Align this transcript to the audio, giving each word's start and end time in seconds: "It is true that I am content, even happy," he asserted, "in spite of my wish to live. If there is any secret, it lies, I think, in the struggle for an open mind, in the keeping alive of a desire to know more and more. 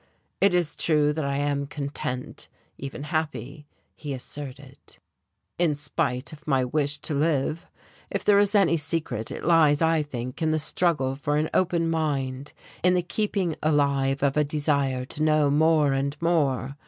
"It 0.41 0.55
is 0.55 0.75
true 0.75 1.13
that 1.13 1.23
I 1.23 1.37
am 1.37 1.67
content, 1.67 2.47
even 2.79 3.03
happy," 3.03 3.67
he 3.95 4.15
asserted, 4.15 4.79
"in 5.59 5.75
spite 5.75 6.33
of 6.33 6.47
my 6.47 6.65
wish 6.65 6.97
to 7.01 7.13
live. 7.13 7.67
If 8.09 8.25
there 8.25 8.39
is 8.39 8.55
any 8.55 8.77
secret, 8.77 9.29
it 9.29 9.45
lies, 9.45 9.79
I 9.83 10.01
think, 10.01 10.41
in 10.41 10.49
the 10.49 10.57
struggle 10.57 11.13
for 11.15 11.37
an 11.37 11.51
open 11.53 11.87
mind, 11.87 12.51
in 12.83 12.95
the 12.95 13.03
keeping 13.03 13.55
alive 13.61 14.23
of 14.23 14.35
a 14.35 14.43
desire 14.43 15.05
to 15.05 15.21
know 15.21 15.51
more 15.51 15.93
and 15.93 16.19
more. 16.19 16.77